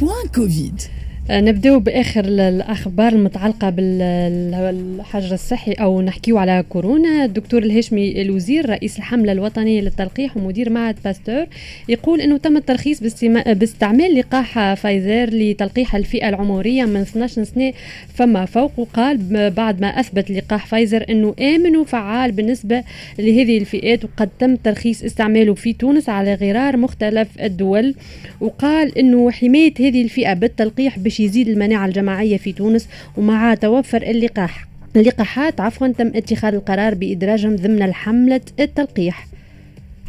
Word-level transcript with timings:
point 0.00 0.28
كوفيد 0.34 0.82
نبداو 1.30 1.78
بآخر 1.78 2.24
الأخبار 2.24 3.12
المتعلقة 3.12 3.70
بالحجر 3.70 5.34
الصحي 5.34 5.72
أو 5.72 6.02
نحكيو 6.02 6.38
على 6.38 6.64
كورونا. 6.68 7.24
الدكتور 7.24 7.62
الهاشمي 7.62 8.22
الوزير 8.22 8.70
رئيس 8.70 8.98
الحملة 8.98 9.32
الوطنية 9.32 9.80
للتلقيح 9.80 10.36
ومدير 10.36 10.70
معهد 10.70 10.96
باستور 11.04 11.46
يقول 11.88 12.20
إنه 12.20 12.36
تم 12.36 12.56
الترخيص 12.56 13.00
باستعمال 13.46 14.14
لقاح 14.14 14.74
فايزر 14.74 15.30
لتلقيح 15.30 15.94
الفئة 15.96 16.28
العمرية 16.28 16.84
من 16.84 17.00
12 17.00 17.44
سنة 17.44 17.72
فما 18.14 18.44
فوق. 18.44 18.72
وقال 18.76 19.18
بعد 19.50 19.80
ما 19.80 20.00
أثبت 20.00 20.30
لقاح 20.30 20.66
فايزر 20.66 21.04
إنه 21.10 21.34
آمن 21.40 21.76
وفعال 21.76 22.32
بالنسبة 22.32 22.82
لهذه 23.18 23.58
الفئات 23.58 24.04
وقد 24.04 24.28
تم 24.38 24.56
ترخيص 24.56 25.04
استعماله 25.04 25.54
في 25.54 25.72
تونس 25.72 26.08
على 26.08 26.34
غرار 26.34 26.76
مختلف 26.76 27.28
الدول. 27.42 27.94
وقال 28.40 28.98
إنه 28.98 29.30
حماية 29.30 29.74
هذه 29.80 30.02
الفئة 30.02 30.34
بالتلقيح 30.34 30.98
باش 31.16 31.20
يزيد 31.20 31.48
المناعة 31.48 31.86
الجماعية 31.86 32.36
في 32.36 32.52
تونس 32.52 32.88
ومع 33.16 33.54
توفر 33.54 34.02
اللقاح. 34.02 34.66
اللقاحات 34.96 35.60
عفوا 35.60 35.88
تم 35.88 36.06
اتخاذ 36.14 36.54
القرار 36.54 36.94
بإدراجهم 36.94 37.56
ضمن 37.56 37.82
الحملة 37.82 38.40
التلقيح. 38.60 39.26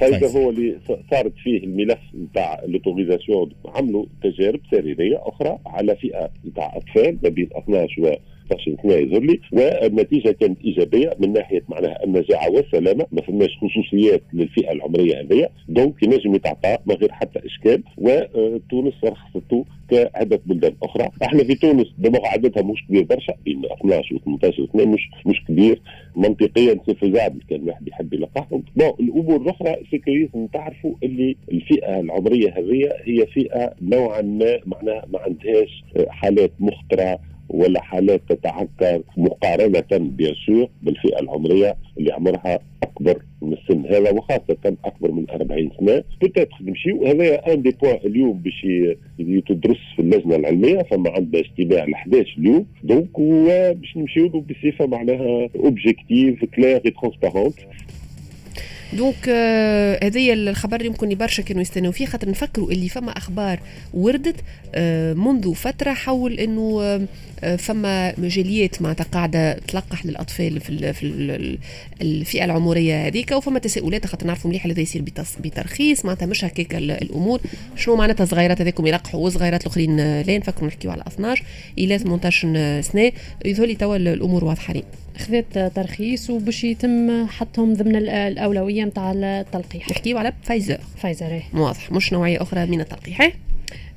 هذا 0.01 0.27
هو 0.27 0.49
اللي 0.49 0.77
صارت 1.11 1.33
فيه 1.43 1.63
الملف 1.63 1.99
نتاع 2.15 2.61
l'autorisation 2.67 3.51
عملوا 3.65 4.05
تجارب 4.23 4.59
سريرية 4.71 5.21
أخرى 5.21 5.57
على 5.65 5.95
فئة 5.95 6.29
نتاع 6.45 6.77
أطفال 6.77 7.17
ما 7.23 7.29
بين 7.29 7.49
12 7.57 8.01
و 8.01 8.15
16 8.47 8.75
سنه 8.83 8.93
يظهر 8.93 9.21
لي 9.21 9.39
والنتيجة 9.51 10.31
كانت 10.31 10.61
إيجابية 10.65 11.15
من 11.19 11.33
ناحية 11.33 11.63
معناها 11.69 12.03
النجاعه 12.03 12.49
والسلامة 12.49 13.05
ما 13.11 13.21
فماش 13.21 13.49
خصوصيات 13.61 14.21
للفئة 14.33 14.71
العمرية 14.71 15.21
هذه 15.21 15.49
donc 15.69 16.03
ينجم 16.03 16.35
يتعطى 16.35 16.77
من 16.85 16.95
غير 16.95 17.11
حتى 17.11 17.39
إشكال 17.45 17.83
وتونس 17.97 18.93
رخصته 19.03 19.65
كعده 19.89 20.41
بلدان 20.45 20.73
أخرى. 20.83 21.09
إحنا 21.23 21.43
في 21.43 21.55
تونس 21.55 21.87
دماغ 21.97 22.25
عددها 22.25 22.63
مش 22.63 22.85
كبير 22.89 23.03
برشا 23.03 23.33
بين 23.45 23.61
12 23.65 24.15
و 24.15 24.19
18 24.25 24.67
سنه 24.73 24.85
مش 24.85 25.09
مش 25.25 25.43
كبير. 25.47 25.81
منطقيا 26.15 26.79
si 26.85 27.29
كان 27.49 27.63
واحد 27.69 27.87
يحب 27.87 28.13
يلقحهم 28.13 28.63
bon 28.75 28.91
الأمور 28.99 29.41
الأخرى 29.41 29.75
c'est 29.91 30.29
تعرفوا 30.53 30.95
اللي 31.03 31.35
الفئة 31.51 31.99
العمرية 31.99 32.49
هذه 32.57 32.89
هي 33.03 33.25
فئة 33.27 33.73
نوعا 33.81 34.21
ما 34.21 34.59
معناها 34.65 35.05
ما 35.13 35.19
عندهاش 35.19 35.83
حالات 36.07 36.51
مخطرة 36.59 37.19
ولا 37.49 37.81
حالات 37.81 38.21
تتعكر 38.29 39.01
مقارنة 39.17 39.83
bien 39.91 40.33
sûr 40.45 40.69
بالفئة 40.83 41.19
العمرية 41.19 41.75
اللي 41.97 42.13
عمرها 42.13 42.59
أكبر 42.83 43.21
من 43.41 43.53
السن 43.53 43.85
هذا 43.85 44.11
وخاصة 44.11 44.57
أكبر 44.85 45.11
من 45.11 45.29
40 45.29 45.69
سنة. 45.79 46.03
peut-être 46.21 46.61
نمشيو 46.61 47.05
هذا 47.07 47.53
un 47.53 47.61
des 47.61 47.69
points 47.81 47.99
اليوم 48.05 48.33
باش 48.41 48.67
يتدرس 49.19 49.77
في 49.95 50.01
اللجنة 50.01 50.35
العلمية 50.35 50.83
فما 50.83 51.09
عندنا 51.11 51.41
اجتماع 51.41 51.85
ل 51.85 51.93
11 51.93 52.35
اليوم 52.37 52.65
donc 52.83 53.19
باش 53.79 53.97
نمشيو 53.97 54.27
بصفة 54.29 54.85
معناها 54.87 55.49
objective 55.55 56.45
claire 56.45 56.79
transparente 57.01 57.55
donc 58.93 59.29
هذايا 60.03 60.33
الخبر 60.33 60.85
يمكن 60.85 61.09
برشا 61.15 61.43
كانوا 61.43 61.61
يستناو 61.61 61.91
فيه. 61.91 62.05
خاطر 62.05 62.29
نفكروا 62.29 62.71
اللي 62.71 62.89
فما 62.89 63.11
أخبار 63.17 63.59
وردت 63.93 64.35
آه 64.75 65.13
منذ 65.13 65.53
فترة 65.53 65.93
حول 65.93 66.39
إنه 66.39 66.81
آه 66.81 67.01
فما 67.57 68.13
مجاليات 68.17 68.81
معناتها 68.81 69.03
قاعدة 69.03 69.53
تلقح 69.53 70.05
للأطفال 70.05 70.59
في 70.59 70.93
في 70.93 71.57
الفئة 72.01 72.45
العمرية 72.45 73.07
هذيك 73.07 73.31
وفما 73.31 73.59
تساؤلات 73.59 74.05
خاطر 74.05 74.27
نعرفوا 74.27 74.49
مليح 74.49 74.65
هذا 74.65 74.81
يصير 74.81 75.01
بترخيص 75.39 76.05
معناتها 76.05 76.25
مش 76.25 76.45
هكاك 76.45 76.75
الأمور. 76.75 77.41
شنو 77.75 77.95
معناتها 77.95 78.25
صغيرات 78.25 78.61
هذاكم 78.61 78.87
يلقحوا 78.87 79.25
وصغيرات 79.25 79.61
الأخرين 79.61 80.21
لا 80.21 80.37
نفكروا 80.37 80.67
نحكيو 80.67 80.91
على 80.91 81.03
12 81.07 81.43
إلى 81.77 81.97
18 81.97 82.81
سنة. 82.81 83.11
يظهر 83.45 83.67
لي 83.67 83.75
توا 83.75 83.95
الأمور 83.95 84.45
واضحة 84.45 84.73
خذت 85.17 85.71
ترخيص 85.75 86.29
وباش 86.29 86.63
يتم 86.63 87.27
حطهم 87.27 87.73
ضمن 87.73 87.95
الأولوية 87.95 88.83
نتاع 88.83 89.11
التلقيح. 89.11 89.89
نحكيو 89.89 90.17
على 90.17 90.33
فايزر. 90.43 90.79
فايزر 90.97 91.27
إيه. 91.27 91.43
واضح 91.53 91.91
مش 91.91 92.13
نوعية 92.13 92.41
أخرى 92.41 92.65
من 92.65 92.81
التلقيح 92.81 93.21
إيه؟ 93.21 93.33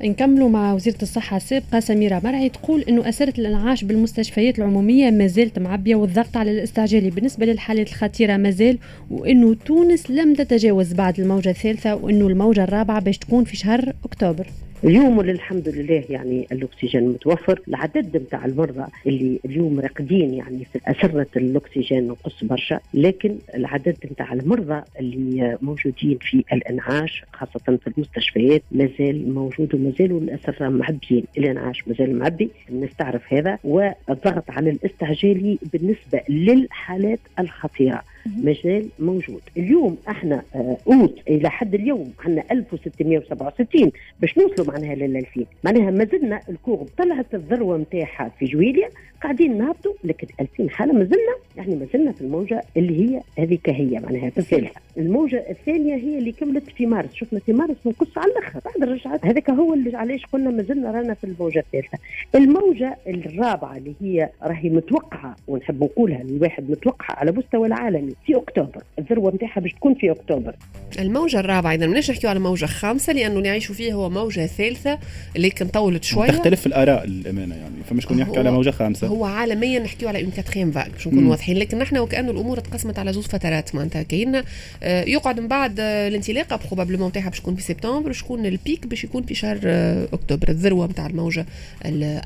نكملوا 0.05 0.49
مع 0.49 0.75
وزيرة 0.75 0.97
الصحة 1.03 1.37
السابقة 1.37 1.81
سميرة 1.81 2.21
مرعي 2.25 2.49
تقول 2.49 2.81
أنه 2.81 3.09
أسرة 3.09 3.35
الإنعاش 3.39 3.85
بالمستشفيات 3.85 4.59
العمومية 4.59 5.11
ما 5.11 5.27
زالت 5.27 5.59
معبية 5.59 5.95
والضغط 5.95 6.37
على 6.37 6.51
الاستعجالي 6.51 7.11
بالنسبة 7.11 7.47
للحالات 7.47 7.89
الخطيرة 7.89 8.37
ما 8.37 8.51
زال 8.51 8.79
وأنه 9.11 9.55
تونس 9.55 10.11
لم 10.11 10.35
تتجاوز 10.35 10.93
بعد 10.93 11.21
الموجة 11.21 11.51
الثالثة 11.51 11.95
وأنه 11.95 12.27
الموجة 12.27 12.65
الرابعة 12.65 13.01
باش 13.01 13.19
تكون 13.19 13.45
في 13.45 13.57
شهر 13.57 13.93
أكتوبر. 14.05 14.47
اليوم 14.85 15.19
وللحمد 15.19 15.69
لله 15.69 16.05
يعني 16.11 16.47
الأكسجين 16.53 17.09
متوفر. 17.09 17.61
العدد 17.69 18.17
نتاع 18.17 18.45
المرضى 18.45 18.85
اللي 19.07 19.41
اليوم 19.45 19.81
راقدين 19.81 20.35
يعني 20.35 20.65
في 20.65 20.81
أسرة 20.87 21.27
الأكسجين 21.37 22.07
نقص 22.09 22.45
برشا 22.45 22.81
لكن 22.95 23.39
العدد 23.55 23.97
نتاع 24.13 24.33
المرضى 24.33 24.83
اللي 25.01 25.59
موجودين 25.63 26.19
في 26.21 26.45
الإنعاش 26.53 27.25
خاصة 27.33 27.61
في 27.77 27.91
المستشفيات 27.97 28.63
مازال 28.73 29.35
موجود 29.35 29.75
ومازالوا 29.75 30.21
الاسره 30.21 30.69
معبيين. 30.69 31.25
الإنعاش 31.39 31.89
مازال 31.89 32.19
معبي 32.19 32.51
الناس 32.71 32.91
تعرف 32.99 33.33
هذا 33.35 33.59
والضغط 33.65 34.51
على 34.51 34.71
الاستعجالي 34.71 35.59
بالنسبة 35.73 36.21
للحالات 36.29 37.21
الخطيرة. 37.39 38.03
مازال 38.27 38.89
موجود. 38.99 39.41
اليوم 39.57 39.97
إحنا 40.09 40.43
أوت 40.87 41.19
إلى 41.29 41.51
حد 41.51 41.75
اليوم 41.75 42.13
عندنا 42.25 42.45
1667 42.53 43.93
باش 44.21 44.39
نوصلوا 44.39 44.67
معناها 44.67 44.95
لل 44.95 45.17
2000 45.17 45.45
معناها 45.65 45.91
ما 45.91 46.05
زلنا 46.05 46.41
الكورب 46.49 46.89
طلعت 46.99 47.35
الذروة 47.35 47.79
نتاعها 47.79 48.31
في 48.39 48.45
جويليا 48.45 48.89
قاعدين 49.23 49.59
نهبطوا 49.59 49.93
لكن 50.05 50.27
2000 50.41 50.69
حالة 50.69 50.93
ما 50.93 51.05
زلنا 51.05 51.37
يعني 51.57 51.77
ما 51.77 51.87
زلنا 51.93 52.13
في 52.13 52.21
الموجة 52.21 52.63
اللي 52.77 53.01
هي 53.01 53.21
هذيك 53.39 53.71
هي 53.71 54.01
معناها 54.01 54.31
في 54.31 54.39
الثالثه 54.39 54.81
الموجة 54.99 55.45
الثانية 55.51 55.95
هي 55.95 56.19
اللي 56.19 56.33
كملت 56.33 56.71
في 56.71 56.87
مارس. 56.87 57.15
شفنا 57.15 57.39
في 57.39 57.53
مارس 57.53 57.77
نقص 57.87 58.19
على 58.19 58.33
الأخر 58.33 58.61
بعد 58.65 58.89
رجعت 58.89 59.27
هذاك 59.27 59.51
هو 59.51 59.75
اللي 59.75 59.97
علاش 59.97 60.27
قلنا 60.27 60.51
ما 60.51 60.63
زلنا 60.63 60.91
رانا 60.91 61.15
في 61.15 61.25
الموجة 61.25 61.59
الثالثة. 61.59 61.99
الموجة 62.35 62.97
الرابعة 63.07 63.77
اللي 63.77 63.95
هي 64.01 64.31
راهي 64.43 64.71
متوقعة 64.71 65.37
ونحب 65.49 65.85
نقولها 65.85 66.23
الواحد 66.23 66.71
متوقعه 66.71 67.17
على 67.17 67.33
مستوى 67.33 67.67
العالمي 67.67 68.10
في 68.27 68.37
أكتوبر 68.37 68.83
الذروة 68.99 69.35
نتاعها 69.35 69.61
باش 69.61 69.73
تكون 69.73 69.95
في 69.95 70.11
أكتوبر. 70.11 70.55
الموجة 70.99 71.41
الرابعة 71.41 71.75
اذا 71.75 71.87
ماناش 71.87 72.11
نحكيو 72.11 72.31
على 72.31 72.39
موجة 72.39 72.67
خامسة 72.67 73.13
لأنه 73.13 73.37
اللي 73.39 73.49
نعيشوا 73.49 73.75
فيه 73.75 73.93
هو 73.93 74.11
موجة 74.11 74.47
ثالثة 74.47 74.99
لكن 75.37 75.67
طولت 75.67 76.05
شوية. 76.05 76.31
تختلف 76.31 76.67
الآراء 76.67 77.07
للامانه 77.07 77.55
يعني 77.55 77.75
فما 77.91 78.01
شكون 78.01 78.19
يحكي 78.19 78.39
على 78.39 78.51
موجة 78.51 78.71
خامسة. 78.71 79.07
هو 79.07 79.25
عالميا 79.25 79.79
نحكيو 79.79 80.09
على 80.09 80.23
une 80.23 80.31
quatrième 80.31 80.71
vague 80.71 80.91
باش 80.93 81.07
نكون 81.07 81.27
واضحين. 81.27 81.57
لكن 81.57 81.79
نحن 81.79 81.99
وكانه 81.99 82.31
الأمور 82.31 82.61
تقسمت 82.61 82.99
على 82.99 83.13
زوج 83.13 83.25
فترات 83.25 83.75
معناتها 83.75 84.03
كاين 84.03 84.43
آه، 84.83 85.05
يقعد 85.05 85.41
من 85.41 85.49
بعد 85.49 85.81
آه، 85.81 86.09
الانطلاقة 86.09 86.61
probablement 86.67 87.09
نتاعها 87.09 87.29
باش 87.29 87.41
تكون 87.41 87.55
في 87.55 87.63
سبتمبر 87.63 88.13
شكون 88.13 88.47
ال 88.47 88.57
pic 88.57 88.87
باش 88.87 89.05
يكون 89.05 89.23
في 89.23 89.35
شهر 89.35 89.59
آه، 89.65 90.09
أكتوبر. 90.13 90.49
الذروة 90.49 90.87
نتاع 90.87 91.07
الموجة 91.07 91.47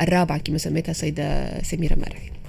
الرابعة 0.00 0.38
كما 0.38 0.58
سميتها 0.58 0.90
السيده 0.90 1.62
سميرة 1.62 1.94
مرعي 1.94 2.43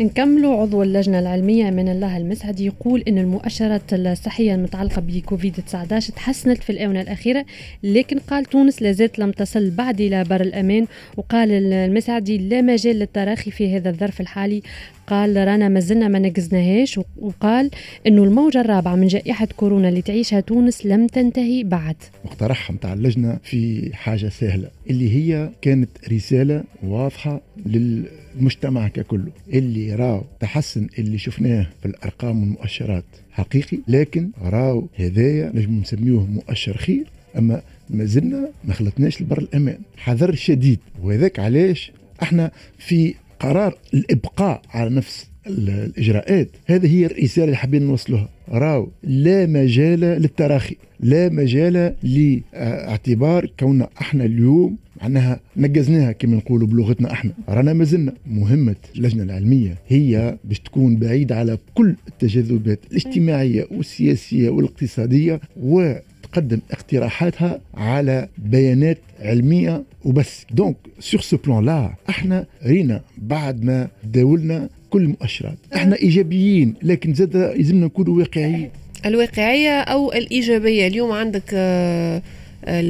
نكملوا 0.00 0.60
عضو 0.60 0.82
اللجنة 0.82 1.18
العلمية 1.18 1.70
من 1.70 1.88
الله 1.88 2.16
المسعد. 2.16 2.60
يقول 2.60 3.02
أن 3.08 3.18
المؤشرات 3.18 3.92
الصحية 3.92 4.54
المتعلقة 4.54 5.00
بكوفيد 5.00 5.52
19 5.66 6.12
تحسنت 6.12 6.62
في 6.62 6.70
الآونة 6.70 7.00
الأخيرة 7.00 7.44
لكن 7.82 8.18
قال 8.18 8.44
تونس 8.44 8.82
لازالت 8.82 9.18
لم 9.18 9.30
تصل 9.30 9.70
بعد 9.70 10.00
إلى 10.00 10.24
بر 10.24 10.40
الأمان. 10.40 10.86
وقال 11.16 11.52
المسعدي 11.72 12.38
لا 12.38 12.62
مجال 12.62 12.96
للتراخي 12.96 13.50
في 13.50 13.76
هذا 13.76 13.90
الظرف 13.90 14.20
الحالي. 14.20 14.62
قال 15.06 15.36
رانا 15.36 15.68
ما 15.68 15.80
زلنا 15.80 16.08
ما 16.08 16.18
نقزناهاش. 16.18 17.00
وقال 17.16 17.70
إنه 18.06 18.24
الموجة 18.24 18.60
الرابعة 18.60 18.94
من 18.94 19.06
جائحة 19.06 19.48
كورونا 19.56 19.88
اللي 19.88 20.02
تعيشها 20.02 20.40
تونس 20.40 20.86
لم 20.86 21.06
تنتهي 21.06 21.64
بعد. 21.64 21.96
مقترح 22.24 22.70
نتاع 22.70 22.92
اللجنة 22.92 23.38
في 23.42 23.90
حاجة 23.94 24.28
سهلة 24.28 24.68
اللي 24.90 25.14
هي 25.16 25.50
كانت 25.62 25.90
رسالة 26.12 26.64
واضحة 26.82 27.40
للمجتمع 27.66 28.88
ككله 29.30 29.58
اللي 29.58 29.94
راو 29.94 30.24
تحسن 30.40 30.86
اللي 30.98 31.18
شفناه 31.18 31.66
في 31.82 31.86
الأرقام 31.86 32.40
والمؤشرات. 32.40 33.04
حقيقي 33.30 33.78
لكن 33.88 34.30
راو 34.42 34.88
هذايا 34.96 35.52
نجم 35.54 35.80
نسميوه 35.80 36.26
مؤشر 36.26 36.76
خير 36.76 37.04
أما 37.38 37.62
ما 37.90 38.04
زلنا 38.04 38.48
ما 38.64 38.74
خلطناش 38.74 39.22
لبر 39.22 39.38
الأمان. 39.38 39.78
حذر 39.96 40.34
شديد. 40.34 40.78
وهذاك 41.02 41.38
علاش؟ 41.40 41.92
إحنا 42.22 42.50
في 42.78 43.14
قرار 43.40 43.78
الإبقاء 43.94 44.62
على 44.70 44.90
نفس 44.90 45.26
الإجراءات. 45.46 46.48
هذه 46.66 46.94
هي 46.94 47.06
الرسالة 47.06 47.44
اللي 47.44 47.56
حابين 47.56 47.82
نوصلها 47.82 48.28
راو 48.48 48.90
لا 49.02 49.46
مجال 49.46 50.00
للتراخي. 50.00 50.76
لا 51.00 51.28
مجال 51.28 51.94
لاعتبار 52.02 53.50
كوننا 53.60 53.88
إحنا 54.00 54.24
اليوم 54.24 54.76
معناها 55.02 55.40
نقزناها 55.56 56.12
كما 56.12 56.36
نقولوا 56.36 56.68
بلغتنا 56.68 57.12
إحنا. 57.12 57.32
رانا 57.48 57.72
مازلنا 57.72 58.14
مهمة 58.26 58.76
اللجنة 58.96 59.22
العلمية 59.22 59.74
هي 59.88 60.36
باش 60.44 60.60
تكون 60.60 60.96
بعيدة 60.96 61.36
على 61.36 61.58
كل 61.74 61.94
التجاذبات 62.08 62.80
الاجتماعية 62.90 63.66
والسياسية 63.70 64.48
والاقتصادية 64.48 65.40
و 65.62 65.92
تقدم 66.22 66.60
اقتراحاتها 66.70 67.60
على 67.74 68.28
بيانات 68.38 68.98
علمية 69.20 69.84
وبس. 70.04 70.46
donc 70.50 70.76
sur 71.00 71.20
ce 71.20 71.36
plan-là 71.36 71.94
إحنا 72.08 72.46
رينا 72.66 73.00
بعد 73.18 73.64
ما 73.64 73.88
داولنا 74.04 74.68
كل 74.90 75.02
المؤشرات. 75.02 75.58
إحنا 75.74 75.96
إيجابيين 75.96 76.74
لكن 76.82 77.14
زاد 77.14 77.36
لازمنا 77.36 77.86
نكونوا 77.86 78.18
واقعيين. 78.18 78.70
الواقعية 79.06 79.80
أو 79.80 80.12
الإيجابية؟ 80.12 80.86
اليوم 80.86 81.12
عندك 81.12 81.42
آه، 81.52 82.22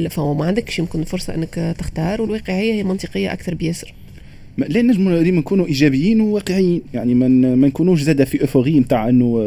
فما 0.09 0.33
ما 0.33 0.45
عندكش 0.45 0.79
يمكن 0.79 1.03
فرصة 1.03 1.35
إنك 1.35 1.75
تختار 1.77 2.21
والواقعية 2.21 2.73
هي 2.73 2.83
منطقية 2.83 3.33
أكثر 3.33 3.55
بياسر 3.55 3.93
لا 4.57 4.81
نجموا 4.81 5.21
ديما 5.21 5.39
نكونوا 5.39 5.65
إيجابيين 5.65 6.21
وواقعيين. 6.21 6.81
يعني 6.93 7.13
ما 7.15 7.67
نكونوش 7.67 8.01
زاده 8.01 8.25
في 8.25 8.41
euphorie 8.41 8.79
نتاع 8.79 9.09
إنه 9.09 9.43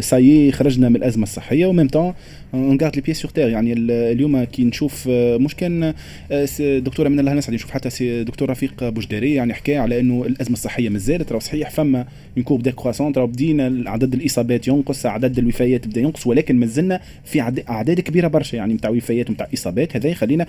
سايي 0.00 0.48
آه، 0.48 0.52
خرجنا 0.52 0.88
من 0.88 0.96
الأزمة 0.96 1.22
الصحية 1.22 1.66
و 1.66 1.70
même 1.70 1.88
temps 1.88 2.12
on 2.54 2.78
garde 2.82 2.96
les 2.96 3.02
pieds 3.02 3.14
sur 3.14 3.30
terre 3.30 3.48
يعني 3.48 3.72
اليوم 3.88 4.44
كي 4.44 4.64
نشوف 4.64 5.08
آه، 5.10 5.36
مش 5.36 5.54
كان 5.54 5.94
آه، 6.30 6.78
دكتوره 6.78 7.08
من 7.08 7.20
الله 7.20 7.32
نسعد 7.34 7.54
نشوف 7.54 7.70
حتى 7.70 8.24
دكتور 8.24 8.50
رفيق 8.50 8.88
بوجداري 8.88 9.34
يعني 9.34 9.54
حكى 9.54 9.76
على 9.76 10.00
إنه 10.00 10.24
الأزمة 10.26 10.52
الصحية 10.52 10.88
مازالت 10.88 11.32
راه 11.32 11.38
صحيح 11.38 11.70
فما 11.70 12.06
une 12.36 12.44
courbe 12.44 12.62
décroissante 12.62 13.18
راه 13.18 13.24
بدينا 13.24 13.90
عدد 13.90 14.14
الإصابات 14.14 14.68
ينقص 14.68 15.06
عدد 15.06 15.38
الوفيات 15.38 15.86
بدأ 15.86 16.00
ينقص 16.00 16.26
ولكن 16.26 16.56
مازلنا 16.56 17.00
في 17.24 17.40
أعداد 17.68 18.00
كبيرة 18.00 18.28
برشا. 18.28 18.56
يعني 18.56 18.74
نتاع 18.74 18.90
وفيات 18.90 19.30
نتاع 19.30 19.48
إصابات 19.54 19.96
هذا 19.96 20.08
يخلينا 20.08 20.46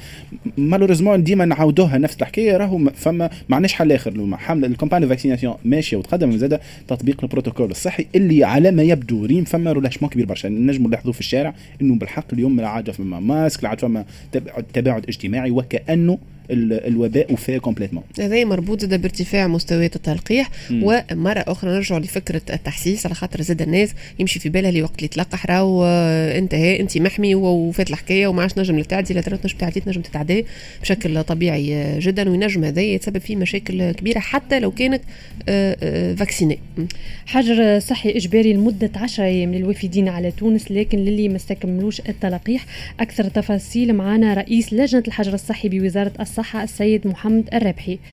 malheureusement 0.58 1.24
ديما 1.24 1.46
نعاودوها 1.46 1.98
نفس 1.98 2.18
الحكاية. 2.22 2.58
راهو 2.58 2.78
فما 2.78 3.30
ما 3.50 3.56
عندناش 3.56 3.74
حل 3.74 3.93
اخر 3.95 4.36
حمله 4.38 4.68
ال 4.68 4.72
campagne 4.72 5.08
vaccination 5.08 5.56
ماشية 5.66 5.98
وتقدم 5.98 6.38
زاد 6.38 6.60
تطبيق 6.88 7.18
البروتوكول 7.24 7.72
الصحي 7.72 8.07
اللي 8.16 8.44
على 8.44 8.72
ما 8.72 8.84
يبدو 8.84 9.25
ريم 9.25 9.44
فما 9.44 9.72
relâchement 9.72 10.12
كبير 10.12 10.25
برشا. 10.25 10.48
نجموا 10.48 10.88
نلاحظوا 10.88 11.13
في 11.13 11.19
الشارع 11.19 11.54
إنه 11.81 11.95
بالحق 11.95 12.34
اليوم 12.34 12.62
عاد 12.62 12.92
فما 12.92 13.19
ماسك 13.19 13.66
عاد 13.66 13.80
فما 13.80 14.06
تباعد 14.74 15.06
اجتماعي 15.07 15.51
وكأنه 15.51 16.18
الوباء 16.50 17.34
وفاه 17.34 17.57
complètement 17.58 18.04
هذا 18.19 18.45
مربوط 18.45 18.81
زاد 18.81 19.01
بارتفاع 19.01 19.48
مستويات 19.48 19.95
التلقيح. 19.95 20.50
ومره 20.72 21.44
أخرى 21.48 21.72
نرجع 21.72 21.98
لفكرة 21.98 22.42
التحسيس 22.50 23.06
على 23.06 23.16
خاطر 23.16 23.42
زاد 23.42 23.62
الناس 23.62 23.94
يمشي 24.19 24.40
في 24.40 24.50
بالها 24.50 24.69
اللي 24.69 24.81
وقت 24.81 24.98
اللي 24.98 25.07
تلقح 25.07 25.45
راهو 25.45 25.86
انتهى 26.38 26.80
انت 26.80 26.98
محمي 26.98 27.36
وفات 27.36 27.90
الحكاية 27.90 28.28
وما 28.28 28.42
عادش 28.42 28.60
نجم 28.60 28.81
تعدي 28.81 29.13
لا 29.13 29.22
تنجم 29.22 29.57
تعدي 29.57 29.80
تنجم 29.80 30.01
تتعدى 30.01 30.45
بشكل 30.81 31.24
طبيعي 31.24 32.00
جدا. 32.00 32.30
وينجم 32.30 32.63
هذا 32.63 32.81
يتسبب 32.81 33.18
في 33.18 33.36
مشاكل 33.36 33.92
كبيرة 33.92 34.19
حتى 34.19 34.60
لو 34.60 34.72
كانت 34.72 35.01
فاكسيني 36.18 36.60
حجر 37.25 37.80
صحي 37.80 38.10
إجباري 38.10 38.54
لمدة 38.54 38.92
10 38.96 39.24
أيام 39.24 39.54
للوافدين 39.54 40.07
على 40.07 40.31
تونس 40.31 40.72
لكن 40.72 40.98
للي 40.98 41.30
ما 41.30 41.36
استكملوش 41.36 42.00
التلقيح. 42.00 42.66
أكثر 43.00 43.24
تفاصيل 43.24 43.94
معنا 43.94 44.34
رئيس 44.34 44.74
لجنة 44.74 45.04
الحجر 45.07 45.34
الصحي 45.34 45.69
بوزارة 45.69 46.12
الصحة 46.34 46.64
السيد 46.64 47.08
محمد 47.08 47.50
الربحي. 47.54 48.00